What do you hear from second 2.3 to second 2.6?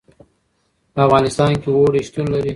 لري.